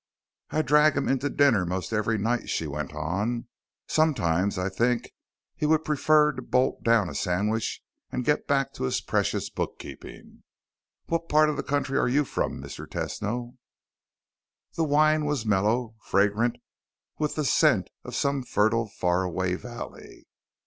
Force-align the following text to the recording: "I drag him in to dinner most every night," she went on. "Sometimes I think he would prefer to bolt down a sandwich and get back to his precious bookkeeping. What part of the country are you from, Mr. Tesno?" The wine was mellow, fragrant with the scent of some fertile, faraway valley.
"I 0.49 0.63
drag 0.63 0.97
him 0.97 1.07
in 1.07 1.19
to 1.19 1.29
dinner 1.29 1.63
most 1.63 1.93
every 1.93 2.17
night," 2.17 2.49
she 2.49 2.65
went 2.65 2.91
on. 2.91 3.47
"Sometimes 3.87 4.57
I 4.57 4.67
think 4.67 5.11
he 5.55 5.67
would 5.67 5.85
prefer 5.85 6.31
to 6.31 6.41
bolt 6.41 6.81
down 6.83 7.07
a 7.07 7.13
sandwich 7.13 7.83
and 8.11 8.25
get 8.25 8.47
back 8.47 8.73
to 8.73 8.85
his 8.85 8.99
precious 8.99 9.51
bookkeeping. 9.51 10.41
What 11.05 11.29
part 11.29 11.51
of 11.51 11.55
the 11.55 11.61
country 11.61 11.99
are 11.99 12.07
you 12.09 12.25
from, 12.25 12.59
Mr. 12.59 12.87
Tesno?" 12.87 13.57
The 14.73 14.85
wine 14.85 15.23
was 15.25 15.45
mellow, 15.45 15.93
fragrant 16.01 16.55
with 17.19 17.35
the 17.35 17.45
scent 17.45 17.91
of 18.03 18.15
some 18.15 18.41
fertile, 18.41 18.87
faraway 18.89 19.53
valley. 19.53 20.25